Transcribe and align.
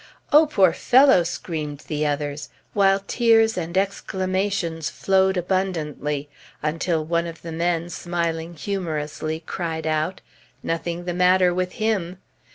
"Oh, 0.33 0.47
poor 0.47 0.73
fellow!" 0.73 1.21
screamed 1.21 1.83
the 1.87 2.07
others, 2.07 2.49
while 2.73 3.03
tears 3.05 3.55
and 3.55 3.77
exclamations 3.77 4.89
flowed 4.89 5.37
abundantly, 5.37 6.27
until 6.63 7.05
one 7.05 7.27
of 7.27 7.43
the 7.43 7.51
men, 7.51 7.87
smiling 7.91 8.55
humorously, 8.55 9.41
cried 9.45 9.85
out, 9.85 10.19
"Nothing 10.63 11.05
the 11.05 11.13
matter 11.13 11.53
with 11.53 11.73
him!" 11.73 12.17